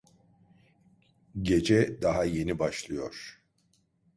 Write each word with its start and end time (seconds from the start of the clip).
Gece 1.41 2.01
daha 2.01 2.23
yeni 2.23 2.59
başlıyor. 2.59 3.41